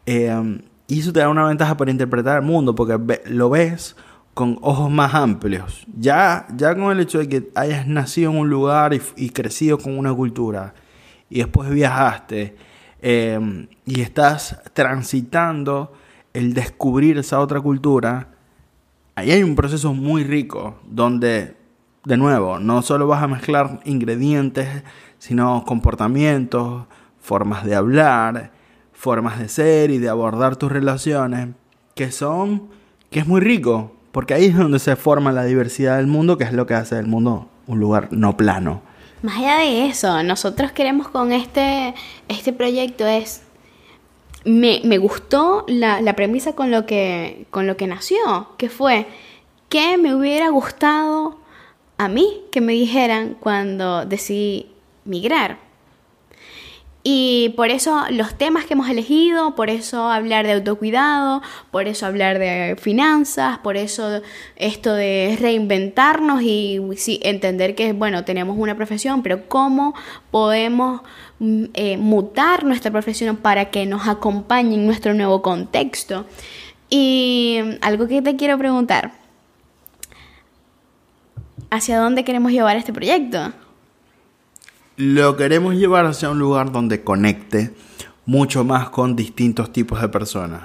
Eh, 0.05 0.59
y 0.87 0.99
eso 0.99 1.13
te 1.13 1.21
da 1.21 1.29
una 1.29 1.45
ventaja 1.45 1.77
para 1.77 1.91
interpretar 1.91 2.37
el 2.37 2.45
mundo, 2.45 2.75
porque 2.75 2.99
lo 3.29 3.49
ves 3.49 3.95
con 4.33 4.57
ojos 4.61 4.89
más 4.89 5.13
amplios. 5.13 5.85
Ya, 5.97 6.47
ya 6.55 6.75
con 6.75 6.91
el 6.91 6.99
hecho 6.99 7.19
de 7.19 7.29
que 7.29 7.49
hayas 7.55 7.87
nacido 7.87 8.31
en 8.31 8.37
un 8.37 8.49
lugar 8.49 8.93
y, 8.93 9.29
crecido 9.29 9.77
con 9.77 9.97
una 9.97 10.13
cultura, 10.13 10.73
y 11.29 11.39
después 11.39 11.69
viajaste, 11.69 12.55
em, 13.01 13.67
y 13.85 14.01
estás 14.01 14.59
transitando 14.73 15.93
el 16.33 16.53
descubrir 16.53 17.17
esa 17.17 17.39
otra 17.39 17.59
cultura, 17.61 18.29
ahí 19.15 19.31
hay 19.31 19.43
un 19.43 19.55
proceso 19.55 19.93
muy 19.93 20.23
rico, 20.23 20.79
donde, 20.89 21.55
de 22.05 22.17
nuevo, 22.17 22.59
no 22.59 22.81
solo 22.81 23.07
vas 23.07 23.23
a 23.23 23.27
mezclar 23.27 23.79
ingredientes, 23.85 24.83
sino 25.19 25.63
comportamientos, 25.65 26.85
formas 27.19 27.65
de 27.65 27.75
hablar, 27.75 28.51
formas 28.93 29.39
de 29.39 29.49
ser 29.49 29.91
y 29.91 29.97
de 29.97 30.09
abordar 30.09 30.55
tus 30.55 30.71
relaciones, 30.71 31.49
que 31.95 32.11
son, 32.11 32.69
que 33.09 33.19
es 33.19 33.27
muy 33.27 33.41
rico, 33.41 33.95
porque 34.11 34.33
ahí 34.33 34.45
es 34.45 34.57
donde 34.57 34.79
se 34.79 34.95
forma 34.95 35.31
la 35.31 35.43
diversidad 35.43 35.97
del 35.97 36.07
mundo, 36.07 36.37
que 36.37 36.43
es 36.43 36.53
lo 36.53 36.65
que 36.65 36.73
hace 36.73 36.95
del 36.95 37.07
mundo 37.07 37.47
un 37.67 37.79
lugar 37.79 38.09
no 38.11 38.35
plano. 38.35 38.81
Más 39.21 39.37
allá 39.37 39.57
de 39.57 39.85
eso, 39.85 40.23
nosotros 40.23 40.71
queremos 40.71 41.07
con 41.07 41.31
este, 41.31 41.93
este 42.27 42.53
proyecto 42.53 43.05
es... 43.05 43.43
Me, 44.43 44.81
me 44.83 44.97
gustó 44.97 45.65
la, 45.67 46.01
la, 46.01 46.15
premisa 46.15 46.53
con 46.53 46.71
lo, 46.71 46.85
que, 46.85 47.45
con 47.51 47.67
lo 47.67 47.77
que 47.77 47.85
nació, 47.85 48.49
que 48.57 48.69
fue 48.69 49.05
que 49.69 49.97
me 49.97 50.15
hubiera 50.15 50.49
gustado 50.49 51.37
a 51.97 52.07
mí 52.07 52.41
que 52.51 52.61
me 52.61 52.73
dijeran 52.73 53.37
cuando 53.39 54.05
decidí 54.05 54.71
migrar. 55.05 55.59
Y 57.03 57.53
por 57.55 57.69
eso 57.69 58.03
los 58.11 58.37
temas 58.37 58.65
que 58.65 58.73
hemos 58.73 58.89
elegido, 58.89 59.55
por 59.55 59.71
eso 59.71 60.09
hablar 60.09 60.45
de 60.45 60.53
autocuidado, 60.53 61.41
por 61.71 61.87
eso 61.87 62.05
hablar 62.05 62.37
de 62.37 62.75
finanzas, 62.79 63.57
por 63.59 63.75
eso 63.75 64.21
esto 64.55 64.93
de 64.93 65.35
reinventarnos 65.39 66.43
y 66.43 66.79
sí, 66.97 67.19
entender 67.23 67.73
que, 67.73 67.93
bueno, 67.93 68.23
tenemos 68.23 68.55
una 68.57 68.75
profesión, 68.75 69.23
pero 69.23 69.47
cómo 69.47 69.95
podemos 70.29 71.01
eh, 71.73 71.97
mutar 71.97 72.63
nuestra 72.63 72.91
profesión 72.91 73.37
para 73.37 73.71
que 73.71 73.85
nos 73.85 74.07
acompañe 74.07 74.75
en 74.75 74.85
nuestro 74.85 75.13
nuevo 75.13 75.41
contexto. 75.41 76.25
Y 76.89 77.59
algo 77.81 78.07
que 78.07 78.21
te 78.21 78.35
quiero 78.35 78.57
preguntar, 78.57 79.13
¿hacia 81.69 81.99
dónde 81.99 82.23
queremos 82.23 82.51
llevar 82.51 82.77
este 82.77 82.93
proyecto? 82.93 83.53
lo 85.01 85.35
queremos 85.35 85.73
llevar 85.75 86.05
hacia 86.05 86.29
un 86.29 86.37
lugar 86.37 86.71
donde 86.71 87.03
conecte 87.03 87.73
mucho 88.27 88.63
más 88.63 88.89
con 88.91 89.15
distintos 89.15 89.73
tipos 89.73 89.99
de 89.99 90.09
personas. 90.09 90.61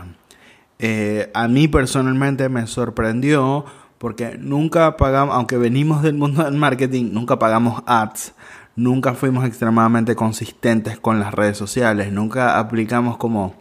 Eh, 0.78 1.30
a 1.32 1.48
mí 1.48 1.68
personalmente 1.68 2.50
me 2.50 2.66
sorprendió 2.66 3.64
porque 3.96 4.36
nunca 4.38 4.98
pagamos, 4.98 5.34
aunque 5.34 5.56
venimos 5.56 6.02
del 6.02 6.14
mundo 6.16 6.44
del 6.44 6.54
marketing, 6.54 7.12
nunca 7.12 7.38
pagamos 7.38 7.82
ads, 7.86 8.34
nunca 8.76 9.14
fuimos 9.14 9.44
extremadamente 9.44 10.14
consistentes 10.14 10.98
con 10.98 11.18
las 11.18 11.34
redes 11.34 11.56
sociales, 11.56 12.12
nunca 12.12 12.58
aplicamos 12.58 13.16
como 13.16 13.54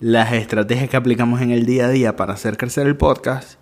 las 0.00 0.32
estrategias 0.32 0.90
que 0.90 0.96
aplicamos 0.96 1.40
en 1.40 1.50
el 1.50 1.66
día 1.66 1.86
a 1.86 1.90
día 1.90 2.16
para 2.16 2.34
hacer 2.34 2.56
crecer 2.56 2.86
el 2.86 2.96
podcast. 2.96 3.58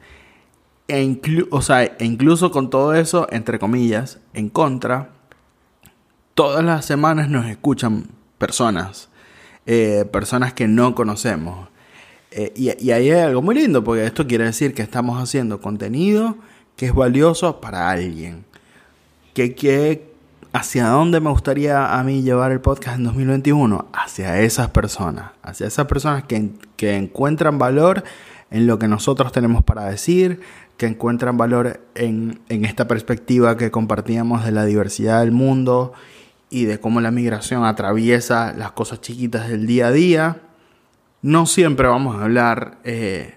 E 0.89 1.19
o 1.51 1.63
sea, 1.63 1.85
e 1.85 2.05
incluso 2.05 2.51
con 2.51 2.71
todo 2.71 2.95
eso, 2.95 3.27
entre 3.31 3.59
comillas, 3.59 4.19
en 4.35 4.49
contra, 4.49 5.11
todas 6.35 6.65
las 6.65 6.85
semanas 6.85 7.29
nos 7.29 7.47
escuchan 7.47 8.07
personas, 8.39 9.09
eh, 9.67 10.05
personas 10.13 10.53
que 10.53 10.69
no 10.69 10.95
conocemos. 10.95 11.69
Eh, 12.31 12.53
y, 12.57 12.85
y, 12.85 12.91
ahí 12.91 13.11
hay 13.11 13.21
algo 13.21 13.43
muy 13.43 13.55
lindo, 13.55 13.85
porque 13.85 14.05
esto 14.05 14.27
quiere 14.27 14.45
decir 14.45 14.75
que 14.75 14.83
estamos 14.83 15.23
haciendo 15.23 15.61
contenido 15.61 16.37
que 16.77 16.87
es 16.87 16.95
valioso 16.95 17.61
para 17.61 17.91
alguien. 17.91 18.45
Que, 19.35 20.12
¿Hacia 20.55 20.89
dónde 20.89 21.19
me 21.21 21.31
gustaría 21.31 21.99
a 21.99 22.05
mí 22.05 22.21
llevar 22.21 22.53
el 22.53 22.61
podcast 22.61 22.99
en 22.99 23.05
2021? 23.05 23.89
Hacia 23.95 24.41
esas 24.41 24.69
personas, 24.69 25.31
hacia 25.43 25.67
esas 25.67 25.87
personas 25.87 26.25
que, 26.25 26.51
que 26.77 26.95
encuentran 26.95 27.59
valor 27.59 28.05
en 28.51 28.67
lo 28.67 28.79
que 28.79 28.87
nosotros 28.87 29.33
tenemos 29.33 29.65
para 29.65 29.87
decir, 29.87 30.41
que 30.77 30.85
encuentran 30.85 31.39
valor 31.39 31.81
en, 31.95 32.41
en 32.51 32.67
esta 32.67 32.87
perspectiva 32.87 33.57
que 33.57 33.71
compartíamos 33.71 34.45
de 34.45 34.53
la 34.53 34.67
diversidad 34.67 35.21
del 35.21 35.33
mundo 35.33 35.95
y 36.51 36.67
de 36.67 36.79
cómo 36.79 37.01
la 37.01 37.11
migración 37.11 37.65
atraviesa 37.65 38.53
las 38.53 38.73
cosas 38.73 39.01
chiquitas 39.01 39.49
del 39.49 39.67
día 39.67 39.87
a 39.87 39.93
día. 39.93 40.43
No 41.23 41.47
siempre 41.47 41.89
vamos 41.89 42.17
a 42.17 42.25
hablar 42.25 42.77
eh, 42.85 43.37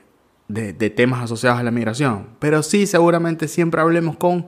de, 0.50 0.90
temas 0.90 1.24
asociados 1.24 1.62
a 1.62 1.64
la 1.64 1.72
migración, 1.72 2.28
pero 2.40 2.62
sí 2.62 2.86
seguramente 2.86 3.48
siempre 3.48 3.80
hablemos 3.80 4.18
con 4.18 4.48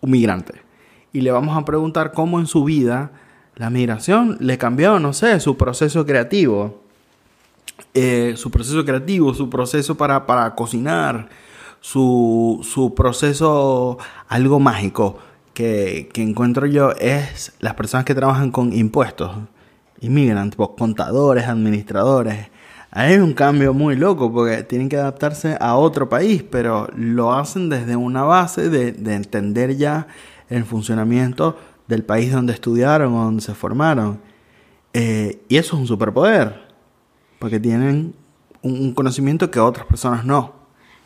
un 0.00 0.10
migrante 0.10 0.69
y 1.12 1.20
le 1.20 1.30
vamos 1.30 1.56
a 1.56 1.64
preguntar 1.64 2.12
cómo 2.12 2.40
en 2.40 2.46
su 2.46 2.64
vida 2.64 3.12
la 3.56 3.70
migración 3.70 4.36
le 4.40 4.58
cambió, 4.58 4.98
no 4.98 5.12
sé, 5.12 5.40
su 5.40 5.56
proceso 5.56 6.06
creativo, 6.06 6.82
eh, 7.94 8.34
su 8.36 8.50
proceso 8.50 8.84
creativo, 8.84 9.34
su 9.34 9.50
proceso 9.50 9.96
para, 9.96 10.26
para 10.26 10.54
cocinar, 10.54 11.28
su, 11.80 12.60
su 12.62 12.94
proceso 12.94 13.98
algo 14.28 14.60
mágico 14.60 15.18
que, 15.54 16.22
encuentro 16.22 16.66
yo 16.66 16.92
es 16.92 17.52
las 17.60 17.74
personas 17.74 18.04
que 18.04 18.14
trabajan 18.14 18.50
con 18.50 18.72
impuestos, 18.72 19.30
inmigrantes, 20.00 20.56
pues, 20.56 20.70
contadores, 20.78 21.46
administradores. 21.46 22.48
Hay 22.90 23.16
un 23.16 23.34
cambio 23.34 23.72
muy 23.72 23.94
loco 23.96 24.32
porque 24.32 24.64
tienen 24.64 24.88
que 24.88 24.96
adaptarse 24.96 25.56
a 25.60 25.76
otro 25.76 26.08
país, 26.08 26.42
pero 26.42 26.88
lo 26.96 27.32
hacen 27.32 27.68
desde 27.68 27.96
una 27.96 28.24
base 28.24 28.68
de, 28.68 29.14
entender 29.14 29.76
ya 29.76 30.08
el 30.50 30.64
funcionamiento 30.64 31.58
del 31.86 32.04
país 32.04 32.32
donde 32.32 32.52
estudiaron 32.52 33.14
o 33.14 33.24
donde 33.24 33.42
se 33.42 33.54
formaron. 33.54 34.20
Eh, 34.92 35.42
y 35.48 35.56
eso 35.56 35.76
es 35.76 35.80
un 35.80 35.86
superpoder, 35.86 36.60
porque 37.38 37.58
tienen 37.58 38.14
un 38.62 38.92
conocimiento 38.92 39.50
que 39.50 39.60
otras 39.60 39.86
personas 39.86 40.24
no. 40.24 40.60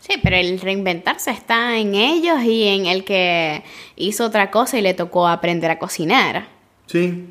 Sí, 0.07 0.21
pero 0.23 0.37
el 0.37 0.61
reinventarse 0.61 1.31
está 1.31 1.79
en 1.79 1.95
ellos 1.95 2.43
y 2.43 2.69
en 2.69 2.85
el 2.85 3.05
que 3.05 3.63
hizo 3.97 4.27
otra 4.27 4.51
cosa 4.51 4.79
y 4.79 4.83
le 4.83 4.93
tocó 4.93 5.27
aprender 5.27 5.71
a 5.71 5.79
cocinar. 5.79 6.47
Sí, 6.87 7.27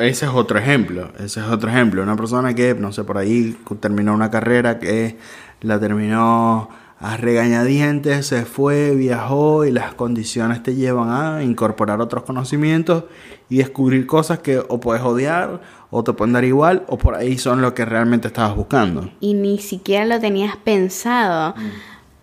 ese 0.00 0.24
es 0.26 0.32
otro 0.32 0.58
ejemplo, 0.58 1.12
ese 1.20 1.38
es 1.38 1.46
otro 1.46 1.70
ejemplo. 1.70 2.02
Una 2.02 2.16
persona 2.16 2.54
que, 2.54 2.74
no 2.74 2.92
sé, 2.92 3.04
por 3.04 3.18
ahí 3.18 3.56
terminó 3.78 4.14
una 4.14 4.32
carrera 4.32 4.80
que 4.80 5.16
la 5.60 5.78
terminó 5.78 6.70
a 7.02 7.16
regañadientes, 7.16 8.28
se 8.28 8.44
fue, 8.44 8.94
viajó 8.94 9.64
y 9.64 9.72
las 9.72 9.92
condiciones 9.94 10.62
te 10.62 10.76
llevan 10.76 11.10
a 11.10 11.42
incorporar 11.42 12.00
otros 12.00 12.22
conocimientos 12.22 13.04
y 13.50 13.56
descubrir 13.56 14.06
cosas 14.06 14.38
que 14.38 14.58
o 14.58 14.78
puedes 14.78 15.02
odiar 15.02 15.60
o 15.90 16.04
te 16.04 16.12
pueden 16.12 16.32
dar 16.32 16.44
igual 16.44 16.84
o 16.86 16.98
por 16.98 17.16
ahí 17.16 17.38
son 17.38 17.60
lo 17.60 17.74
que 17.74 17.84
realmente 17.84 18.28
estabas 18.28 18.54
buscando. 18.54 19.10
Y 19.18 19.34
ni 19.34 19.58
siquiera 19.58 20.04
lo 20.04 20.20
tenías 20.20 20.56
pensado. 20.56 21.54
Mm. 21.56 21.70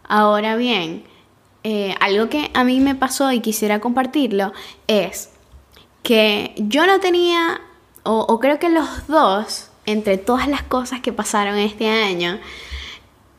Ahora 0.07 0.55
bien, 0.55 1.03
eh, 1.65 1.93
algo 1.99 2.29
que 2.29 2.49
a 2.53 2.63
mí 2.63 2.79
me 2.79 2.95
pasó 2.95 3.33
y 3.33 3.41
quisiera 3.41 3.81
compartirlo 3.81 4.53
es 4.87 5.29
que 6.03 6.53
yo 6.55 6.87
no 6.87 7.01
tenía, 7.01 7.59
o, 8.03 8.39
creo 8.39 8.59
que 8.59 8.69
los 8.69 9.07
dos, 9.07 9.71
entre 9.85 10.17
todas 10.17 10.47
las 10.47 10.63
cosas 10.63 11.01
que 11.01 11.11
pasaron 11.11 11.57
este 11.57 11.89
año, 11.89 12.39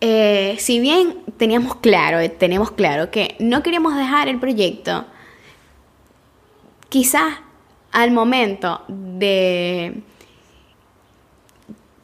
eh, 0.01 0.57
si 0.59 0.81
bien 0.81 1.19
teníamos 1.37 1.77
claro, 1.77 2.19
tenemos 2.33 2.71
claro 2.71 3.11
que 3.11 3.37
no 3.39 3.63
queríamos 3.63 3.97
dejar 3.97 4.29
el 4.29 4.39
proyecto, 4.39 5.05
quizás 6.89 7.35
al 7.93 8.11
momento 8.11 8.83
de, 8.89 10.03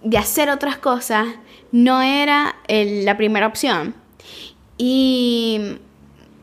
de 0.02 0.18
hacer 0.18 0.50
otras 0.50 0.78
cosas 0.78 1.26
no 1.72 2.02
era 2.02 2.56
la 2.68 3.16
primera 3.16 3.46
opción. 3.46 3.94
Y 4.78 5.78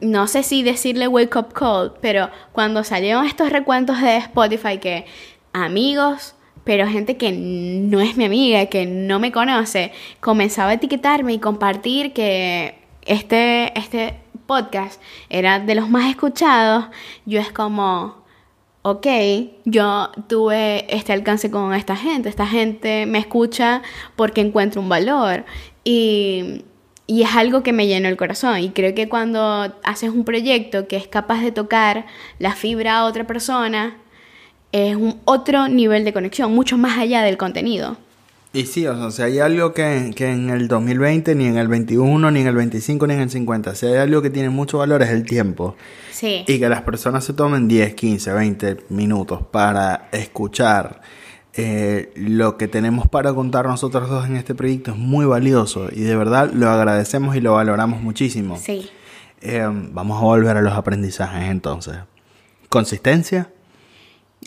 no 0.01 0.27
sé 0.27 0.43
si 0.43 0.63
decirle 0.63 1.07
wake 1.07 1.35
up 1.35 1.53
call, 1.53 1.93
pero 2.01 2.29
cuando 2.51 2.83
salieron 2.83 3.25
estos 3.25 3.49
recuentos 3.51 4.01
de 4.01 4.17
Spotify 4.17 4.79
que 4.79 5.05
amigos, 5.53 6.35
pero 6.63 6.87
gente 6.87 7.17
que 7.17 7.31
no 7.31 8.01
es 8.01 8.17
mi 8.17 8.25
amiga, 8.25 8.65
que 8.67 8.85
no 8.85 9.19
me 9.19 9.31
conoce, 9.31 9.91
comenzaba 10.19 10.71
a 10.71 10.73
etiquetarme 10.73 11.33
y 11.33 11.39
compartir 11.39 12.13
que 12.13 12.75
este, 13.05 13.77
este 13.77 14.15
podcast 14.45 15.01
era 15.29 15.59
de 15.59 15.75
los 15.75 15.89
más 15.89 16.09
escuchados, 16.09 16.85
yo 17.25 17.39
es 17.39 17.51
como, 17.51 18.23
ok, 18.81 19.07
yo 19.65 20.11
tuve 20.27 20.85
este 20.95 21.13
alcance 21.13 21.51
con 21.51 21.73
esta 21.73 21.95
gente, 21.95 22.29
esta 22.29 22.47
gente 22.47 23.05
me 23.05 23.19
escucha 23.19 23.81
porque 24.15 24.41
encuentro 24.41 24.81
un 24.81 24.89
valor. 24.89 25.45
Y 25.83 26.63
y 27.05 27.23
es 27.23 27.35
algo 27.35 27.63
que 27.63 27.73
me 27.73 27.87
llenó 27.87 28.07
el 28.07 28.17
corazón. 28.17 28.59
Y 28.59 28.69
creo 28.69 28.95
que 28.95 29.09
cuando 29.09 29.73
haces 29.83 30.09
un 30.09 30.23
proyecto 30.23 30.87
que 30.87 30.95
es 30.95 31.07
capaz 31.07 31.41
de 31.41 31.51
tocar 31.51 32.05
la 32.39 32.53
fibra 32.55 32.99
a 32.99 33.05
otra 33.05 33.27
persona, 33.27 33.97
es 34.73 34.95
un 34.97 35.21
otro 35.23 35.69
nivel 35.69 36.03
de 36.03 36.11
conexión, 36.11 36.53
mucho 36.53 36.77
más 36.77 36.97
allá 36.97 37.21
del 37.21 37.37
contenido. 37.37 37.95
Y 38.51 38.65
sí, 38.65 38.85
o 38.85 38.95
sea, 38.95 39.09
si 39.09 39.21
hay 39.21 39.39
algo 39.39 39.73
que, 39.73 40.11
que, 40.15 40.29
en 40.29 40.49
el 40.49 40.67
2020, 40.67 41.33
ni 41.33 41.45
en 41.45 41.57
el 41.57 41.67
21, 41.67 42.29
ni 42.29 42.41
en 42.41 42.47
el 42.47 42.55
25, 42.55 43.07
ni 43.07 43.13
en 43.13 43.21
el 43.21 43.29
50, 43.29 43.73
si 43.73 43.85
hay 43.85 43.95
algo 43.95 44.21
que 44.21 44.29
tiene 44.29 44.49
mucho 44.49 44.79
valor 44.79 45.01
es 45.01 45.09
el 45.09 45.25
tiempo. 45.25 45.75
Sí. 46.11 46.43
Y 46.47 46.59
que 46.59 46.69
las 46.69 46.81
personas 46.81 47.23
se 47.23 47.33
tomen 47.33 47.67
10, 47.67 47.95
15, 47.95 48.33
20 48.33 48.77
minutos 48.89 49.41
para 49.49 50.09
escuchar 50.11 51.01
eh, 51.55 52.11
lo 52.15 52.57
que 52.57 52.67
tenemos 52.67 53.07
para 53.07 53.31
contar 53.33 53.67
nosotros 53.67 54.09
dos 54.09 54.25
en 54.25 54.37
este 54.37 54.55
proyecto 54.55 54.89
es 54.89 54.97
muy 54.97 55.23
valioso 55.27 55.89
y 55.91 56.01
de 56.01 56.15
verdad 56.15 56.49
lo 56.51 56.67
agradecemos 56.67 57.35
y 57.35 57.41
lo 57.41 57.53
valoramos 57.53 58.01
muchísimo. 58.01 58.57
Sí. 58.57 58.89
Eh, 59.41 59.63
vamos 59.91 60.19
a 60.19 60.25
volver 60.25 60.57
a 60.57 60.61
los 60.61 60.73
aprendizajes 60.73 61.51
entonces. 61.51 61.97
Consistencia. 62.69 63.52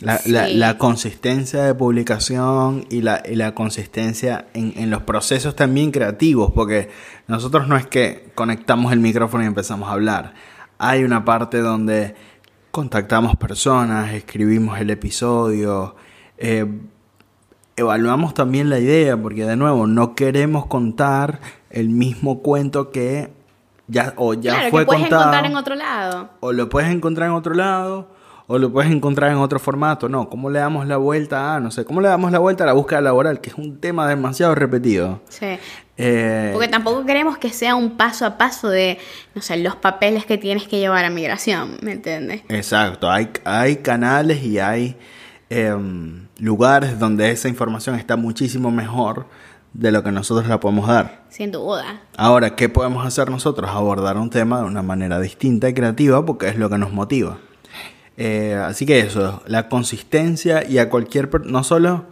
La, 0.02 0.18
Sí. 0.18 0.30
la- 0.30 0.48
la 0.48 0.78
consistencia 0.78 1.62
de 1.62 1.74
publicación 1.74 2.86
y 2.90 3.00
la, 3.02 3.22
y 3.26 3.34
la 3.36 3.54
consistencia 3.54 4.46
en, 4.52 4.74
en 4.76 4.90
los 4.90 5.02
procesos 5.02 5.56
también 5.56 5.90
creativos, 5.90 6.52
porque 6.52 6.90
nosotros 7.28 7.66
no 7.68 7.76
es 7.76 7.86
que 7.86 8.30
conectamos 8.34 8.92
el 8.92 9.00
micrófono 9.00 9.44
y 9.44 9.46
empezamos 9.46 9.88
a 9.88 9.92
hablar. 9.92 10.34
Hay 10.78 11.02
una 11.04 11.24
parte 11.24 11.60
donde 11.60 12.14
contactamos 12.70 13.36
personas, 13.36 14.12
escribimos 14.12 14.78
el 14.80 14.90
episodio, 14.90 15.96
eh, 16.36 16.66
evaluamos 17.76 18.34
también 18.34 18.70
la 18.70 18.78
idea, 18.78 19.16
porque 19.16 19.44
de 19.44 19.56
nuevo, 19.56 19.86
no 19.86 20.14
queremos 20.14 20.66
contar 20.66 21.40
el 21.70 21.88
mismo 21.88 22.40
cuento 22.42 22.90
que 22.90 23.32
ya, 23.88 24.14
o 24.16 24.34
ya 24.34 24.52
claro, 24.54 24.70
fue 24.70 24.80
que 24.82 24.86
puedes 24.86 25.00
contado 25.02 25.22
encontrar 25.22 25.46
en 25.46 25.56
otro 25.56 25.74
lado. 25.74 26.30
o 26.40 26.52
lo 26.52 26.68
puedes 26.68 26.90
encontrar 26.90 27.28
en 27.28 27.34
otro 27.34 27.54
lado, 27.54 28.08
o 28.48 28.58
lo 28.58 28.72
puedes 28.72 28.90
encontrar 28.92 29.32
en 29.32 29.38
otro 29.38 29.58
formato. 29.58 30.08
No, 30.08 30.28
¿cómo 30.28 30.50
le 30.50 30.58
damos 30.58 30.86
la 30.86 30.96
vuelta 30.96 31.56
a, 31.56 31.60
no 31.60 31.70
sé, 31.70 31.84
cómo 31.84 32.00
le 32.00 32.08
damos 32.08 32.30
la 32.30 32.38
vuelta 32.38 32.64
a 32.64 32.66
la 32.66 32.72
búsqueda 32.72 33.00
laboral, 33.00 33.40
que 33.40 33.50
es 33.50 33.56
un 33.56 33.78
tema 33.80 34.08
demasiado 34.08 34.54
repetido? 34.54 35.20
Sí. 35.28 35.58
Eh, 35.96 36.50
Porque 36.52 36.68
tampoco 36.68 37.04
queremos 37.04 37.38
que 37.38 37.50
sea 37.50 37.74
un 37.74 37.96
paso 37.96 38.26
a 38.26 38.36
paso 38.38 38.68
de, 38.68 38.98
no 39.34 39.42
sé, 39.42 39.56
los 39.56 39.76
papeles 39.76 40.26
que 40.26 40.38
tienes 40.38 40.68
que 40.68 40.78
llevar 40.78 41.04
a 41.04 41.10
migración, 41.10 41.78
¿me 41.82 41.92
entiendes? 41.92 42.42
exacto, 42.50 43.10
hay, 43.10 43.30
hay 43.44 43.76
canales 43.76 44.42
y 44.42 44.58
hay 44.58 44.96
em, 45.48 46.26
lugares 46.38 46.98
donde 46.98 47.30
esa 47.30 47.48
información 47.48 47.96
está 47.96 48.16
muchísimo 48.16 48.70
mejor 48.70 49.26
de 49.72 49.90
lo 49.90 50.02
que 50.02 50.12
nosotros 50.12 50.48
la 50.48 50.60
podemos 50.60 50.86
dar. 50.86 51.22
Sin 51.30 51.50
duda. 51.50 52.02
Ahora, 52.16 52.56
¿qué 52.56 52.68
podemos 52.68 53.06
hacer 53.06 53.30
nosotros? 53.30 53.70
Abordar 53.70 54.16
un 54.16 54.30
tema 54.30 54.60
de 54.60 54.66
una 54.66 54.82
manera 54.82 55.18
distinta 55.20 55.68
y 55.68 55.74
creativa 55.74 56.24
porque 56.24 56.48
es 56.48 56.56
lo 56.56 56.70
que 56.70 56.78
nos 56.78 56.92
motiva. 56.92 57.38
Eh, 58.16 58.54
así 58.54 58.86
que 58.86 59.00
eso, 59.00 59.42
la 59.46 59.68
consistencia 59.68 60.66
y 60.68 60.78
a 60.78 60.88
cualquier, 60.88 61.28
per- 61.28 61.46
no 61.46 61.62
solo 61.64 62.04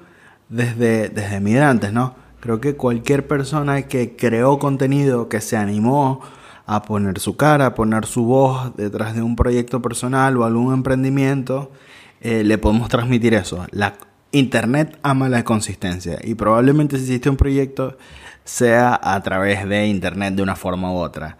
desde, 0.48 1.08
desde 1.08 1.40
migrantes, 1.40 1.92
¿no? 1.92 2.14
Creo 2.40 2.60
que 2.60 2.76
cualquier 2.76 3.26
persona 3.26 3.82
que 3.82 4.16
creó 4.16 4.58
contenido, 4.58 5.28
que 5.30 5.40
se 5.40 5.56
animó 5.56 6.20
a 6.66 6.82
poner 6.82 7.18
su 7.18 7.36
cara, 7.36 7.66
a 7.66 7.74
poner 7.74 8.04
su 8.06 8.24
voz 8.24 8.76
detrás 8.76 9.14
de 9.14 9.22
un 9.22 9.34
proyecto 9.36 9.80
personal 9.80 10.36
o 10.36 10.44
algún 10.44 10.74
emprendimiento, 10.74 11.72
eh, 12.20 12.44
le 12.44 12.58
podemos 12.58 12.88
transmitir 12.88 13.32
eso. 13.34 13.66
La 13.70 13.94
Internet 14.32 14.98
ama 15.02 15.28
la 15.28 15.44
consistencia 15.44 16.18
y 16.22 16.34
probablemente 16.34 16.96
si 16.98 17.04
existe 17.04 17.30
un 17.30 17.36
proyecto 17.36 17.96
sea 18.44 18.98
a 19.02 19.22
través 19.22 19.66
de 19.68 19.86
Internet 19.86 20.34
de 20.34 20.42
una 20.42 20.56
forma 20.56 20.92
u 20.92 20.96
otra. 20.96 21.38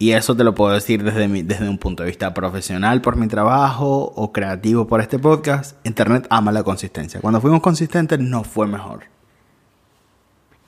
Y 0.00 0.12
eso 0.12 0.34
te 0.34 0.44
lo 0.44 0.54
puedo 0.54 0.72
decir 0.72 1.04
desde, 1.04 1.28
mi, 1.28 1.42
desde 1.42 1.68
un 1.68 1.76
punto 1.76 2.02
de 2.02 2.08
vista 2.08 2.32
profesional 2.32 3.02
por 3.02 3.16
mi 3.16 3.28
trabajo 3.28 4.10
o 4.16 4.32
creativo 4.32 4.86
por 4.86 5.02
este 5.02 5.18
podcast. 5.18 5.76
Internet 5.84 6.26
ama 6.30 6.52
la 6.52 6.62
consistencia. 6.62 7.20
Cuando 7.20 7.38
fuimos 7.38 7.60
consistentes 7.60 8.18
no 8.18 8.42
fue 8.42 8.66
mejor. 8.66 9.04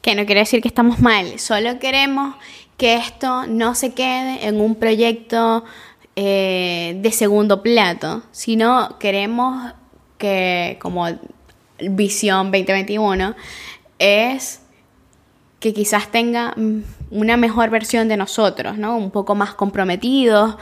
Que 0.02 0.14
no 0.14 0.26
quiere 0.26 0.40
decir 0.40 0.60
que 0.60 0.68
estamos 0.68 1.00
mal, 1.00 1.38
solo 1.38 1.78
queremos 1.78 2.34
que 2.76 2.96
esto 2.96 3.46
no 3.46 3.74
se 3.74 3.94
quede 3.94 4.46
en 4.46 4.60
un 4.60 4.74
proyecto 4.74 5.64
eh, 6.14 6.98
de 7.00 7.10
segundo 7.10 7.62
plato, 7.62 8.22
sino 8.32 8.98
queremos 8.98 9.72
que 10.18 10.76
como 10.78 11.06
visión 11.78 12.52
2021 12.52 13.34
es 13.98 14.60
que 15.58 15.72
quizás 15.72 16.10
tenga 16.10 16.54
una 17.12 17.36
mejor 17.36 17.70
versión 17.70 18.08
de 18.08 18.16
nosotros, 18.16 18.78
¿no? 18.78 18.96
Un 18.96 19.10
poco 19.10 19.34
más 19.34 19.54
comprometidos 19.54 20.56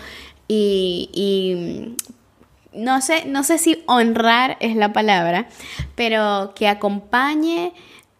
y, 0.48 1.08
y 1.14 1.96
no 2.78 3.00
sé, 3.00 3.24
no 3.26 3.42
sé 3.44 3.58
si 3.58 3.82
honrar 3.86 4.56
es 4.60 4.76
la 4.76 4.92
palabra, 4.92 5.46
pero 5.94 6.52
que 6.54 6.68
acompañe 6.68 7.72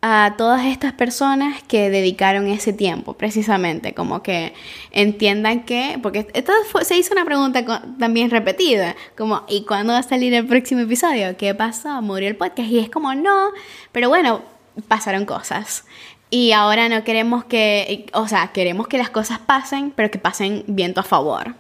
a 0.03 0.35
todas 0.38 0.64
estas 0.64 0.95
personas 0.95 1.62
que 1.64 1.90
dedicaron 1.90 2.47
ese 2.47 2.73
tiempo, 2.73 3.12
precisamente, 3.14 3.93
como 3.93 4.23
que 4.23 4.55
entiendan 4.93 5.64
que, 5.64 5.99
porque 6.03 6.27
esto 6.33 6.53
fue- 6.71 6.87
se 6.87 6.97
hizo 6.97 7.12
una 7.12 7.27
pregunta 7.27 7.64
co- 7.66 7.81
también 7.99 8.31
repetida, 8.31 8.97
como, 9.14 9.43
¿y 9.49 9.64
cuándo 9.66 9.93
va 9.93 9.99
a 9.99 10.03
salir 10.03 10.33
el 10.33 10.47
próximo 10.47 10.81
episodio? 10.81 11.37
¿Qué 11.37 11.55
pasó? 11.55 12.01
¿Murió 12.01 12.29
el 12.29 12.37
podcast? 12.37 12.71
Y 12.71 12.79
es 12.79 12.88
como, 12.88 13.14
no, 13.14 13.51
pero 13.93 14.09
bueno, 14.09 14.40
pasaron 14.88 15.27
cosas. 15.27 15.85
Y 16.31 16.53
ahora 16.53 16.88
no 16.88 17.03
queremos 17.03 17.45
que, 17.45 18.07
o 18.12 18.29
sea, 18.29 18.53
queremos 18.53 18.87
que 18.87 18.99
las 18.99 19.11
cosas 19.11 19.40
pasen, 19.40 19.93
pero 19.95 20.11
que 20.11 20.19
pasen 20.19 20.64
viento 20.69 21.01
a 21.01 21.05
favor. 21.05 21.55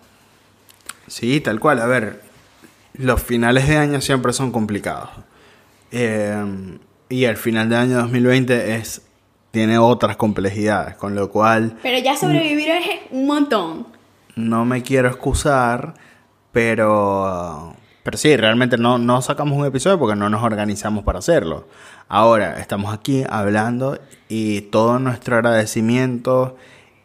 Sí, 1.08 1.40
tal 1.40 1.58
cual. 1.58 1.80
A 1.80 1.86
ver, 1.86 2.22
los 2.94 3.20
finales 3.22 3.66
de 3.66 3.76
año 3.76 4.00
siempre 4.00 4.32
son 4.32 4.52
complicados. 4.52 5.10
Eh, 5.90 6.44
y 7.08 7.24
el 7.24 7.36
final 7.36 7.68
de 7.68 7.76
año 7.76 7.96
2020 7.96 8.76
es, 8.76 9.02
tiene 9.50 9.76
otras 9.78 10.16
complejidades, 10.16 10.94
con 10.94 11.16
lo 11.16 11.30
cual 11.30 11.76
Pero 11.82 11.98
ya 11.98 12.16
sobrevivir 12.16 12.68
es 12.68 13.00
un 13.10 13.26
montón. 13.26 13.86
no 14.36 14.64
me 14.64 14.82
quiero 14.84 15.08
excusar, 15.08 15.94
pero, 16.52 17.74
pero 18.02 18.16
sí, 18.16 18.36
realmente 18.36 18.78
no, 18.78 18.98
no 18.98 19.22
sacamos 19.22 19.58
un 19.58 19.66
episodio 19.66 19.98
porque 19.98 20.16
no 20.16 20.30
nos 20.30 20.42
organizamos 20.42 21.04
para 21.04 21.18
hacerlo. 21.18 21.68
Ahora 22.08 22.58
estamos 22.58 22.92
aquí 22.92 23.24
hablando 23.28 23.98
y 24.28 24.62
todo 24.62 24.98
nuestro 24.98 25.36
agradecimiento 25.36 26.56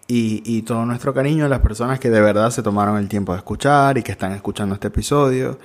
y, 0.07 0.41
y 0.45 0.61
todo 0.61 0.85
nuestro 0.85 1.13
cariño 1.13 1.45
a 1.45 1.49
las 1.49 1.59
personas 1.59 1.99
que 1.99 2.09
de 2.09 2.21
verdad 2.21 2.49
se 2.49 2.63
tomaron 2.63 2.97
el 2.97 3.07
tiempo 3.07 3.33
de 3.33 3.39
escuchar 3.39 3.97
y 3.97 4.03
que 4.03 4.11
están 4.11 4.31
escuchando 4.31 4.75
este 4.75 4.87
episodio. 4.87 5.59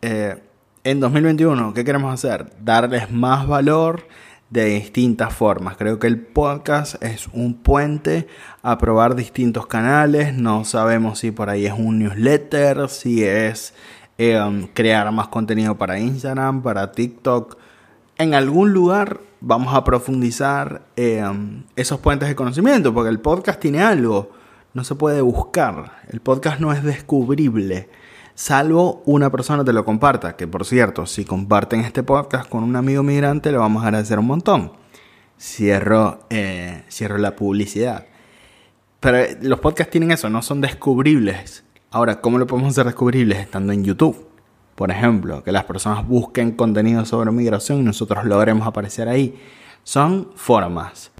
Eh, 0.00 0.36
en 0.84 1.00
2021, 1.00 1.74
¿qué 1.74 1.84
queremos 1.84 2.14
hacer? 2.14 2.52
Darles 2.60 3.10
más 3.10 3.46
valor 3.46 4.06
de 4.50 4.64
distintas 4.64 5.34
formas. 5.34 5.76
Creo 5.76 5.98
que 5.98 6.06
el 6.06 6.18
podcast 6.18 7.02
es 7.02 7.28
un 7.32 7.54
puente 7.54 8.26
a 8.62 8.78
probar 8.78 9.14
distintos 9.14 9.66
canales. 9.66 10.34
No 10.34 10.64
sabemos 10.64 11.18
si 11.18 11.30
por 11.30 11.50
ahí 11.50 11.66
es 11.66 11.74
un 11.76 11.98
newsletter, 11.98 12.88
si 12.88 13.24
es 13.24 13.74
um, 14.18 14.66
crear 14.74 15.10
más 15.12 15.28
contenido 15.28 15.76
para 15.76 15.98
Instagram, 15.98 16.62
para 16.62 16.92
TikTok. 16.92 17.56
En 18.16 18.34
algún 18.34 18.72
lugar 18.72 19.20
vamos 19.40 19.74
a 19.74 19.84
profundizar 19.84 20.82
um, 20.96 21.62
esos 21.76 22.00
puentes 22.00 22.28
de 22.28 22.34
conocimiento, 22.34 22.92
porque 22.92 23.10
el 23.10 23.20
podcast 23.20 23.60
tiene 23.60 23.80
algo. 23.80 24.30
No 24.74 24.84
se 24.84 24.94
puede 24.94 25.20
buscar. 25.20 26.02
El 26.08 26.20
podcast 26.20 26.60
no 26.60 26.72
es 26.72 26.82
descubrible 26.82 27.88
salvo 28.38 29.02
una 29.04 29.30
persona 29.30 29.64
te 29.64 29.72
lo 29.72 29.84
comparta. 29.84 30.36
Que 30.36 30.46
por 30.46 30.64
cierto, 30.64 31.06
si 31.06 31.24
comparten 31.24 31.80
este 31.80 32.02
podcast 32.02 32.48
con 32.48 32.62
un 32.62 32.76
amigo 32.76 33.02
migrante, 33.02 33.50
le 33.50 33.58
vamos 33.58 33.82
a 33.82 33.88
agradecer 33.88 34.18
un 34.18 34.26
montón. 34.26 34.72
Cierro, 35.38 36.20
eh, 36.30 36.84
cierro 36.88 37.18
la 37.18 37.34
publicidad. 37.34 38.06
Pero 39.00 39.18
eh, 39.18 39.38
los 39.42 39.58
podcasts 39.58 39.90
tienen 39.90 40.12
eso, 40.12 40.30
no 40.30 40.42
son 40.42 40.60
descubribles. 40.60 41.64
Ahora, 41.90 42.20
¿cómo 42.20 42.38
lo 42.38 42.46
podemos 42.46 42.72
hacer 42.72 42.84
descubribles? 42.84 43.38
Estando 43.38 43.72
en 43.72 43.82
YouTube. 43.82 44.28
Por 44.74 44.90
ejemplo, 44.90 45.42
que 45.42 45.52
las 45.52 45.64
personas 45.64 46.06
busquen 46.06 46.52
contenido 46.52 47.06
sobre 47.06 47.30
migración 47.30 47.78
y 47.78 47.82
nosotros 47.82 48.26
logremos 48.26 48.66
aparecer 48.66 49.08
ahí. 49.08 49.40
Son 49.84 50.30
formas. 50.34 51.10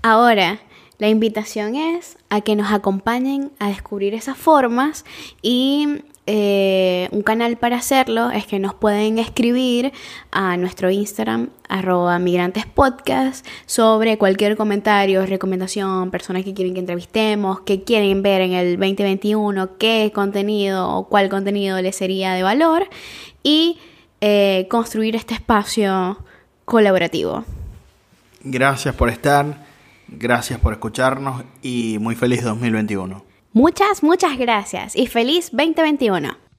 Ahora, 0.00 0.60
la 0.98 1.08
invitación 1.08 1.74
es 1.74 2.16
a 2.30 2.42
que 2.42 2.54
nos 2.54 2.70
acompañen 2.70 3.50
a 3.58 3.68
descubrir 3.68 4.14
esas 4.14 4.36
formas 4.36 5.04
y 5.42 6.04
eh, 6.24 7.08
un 7.10 7.22
canal 7.22 7.56
para 7.56 7.76
hacerlo 7.76 8.30
es 8.30 8.46
que 8.46 8.60
nos 8.60 8.74
pueden 8.74 9.18
escribir 9.18 9.92
a 10.30 10.56
nuestro 10.56 10.88
Instagram, 10.88 11.48
arroba 11.68 12.18
migrantespodcast, 12.20 13.44
sobre 13.66 14.18
cualquier 14.18 14.56
comentario, 14.56 15.26
recomendación, 15.26 16.12
personas 16.12 16.44
que 16.44 16.54
quieren 16.54 16.74
que 16.74 16.80
entrevistemos, 16.80 17.60
que 17.62 17.82
quieren 17.82 18.22
ver 18.22 18.40
en 18.42 18.52
el 18.52 18.76
2021, 18.78 19.76
qué 19.78 20.12
contenido 20.14 20.88
o 20.88 21.08
cuál 21.08 21.28
contenido 21.28 21.80
les 21.82 21.96
sería 21.96 22.34
de 22.34 22.44
valor 22.44 22.88
y 23.42 23.80
eh, 24.20 24.68
construir 24.70 25.16
este 25.16 25.34
espacio 25.34 26.18
colaborativo. 26.64 27.44
Gracias 28.44 28.94
por 28.94 29.08
estar, 29.08 29.66
gracias 30.06 30.60
por 30.60 30.72
escucharnos 30.72 31.42
y 31.62 31.98
muy 31.98 32.14
feliz 32.14 32.44
2021. 32.44 33.31
Muchas, 33.54 34.02
muchas 34.02 34.38
gracias 34.38 34.96
y 34.96 35.06
feliz 35.08 35.50
2021. 35.52 36.51